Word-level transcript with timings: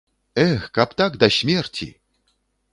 Эх, 0.45 0.63
каб 0.77 0.95
так 1.03 1.19
да 1.25 1.31
смерці! 1.37 1.91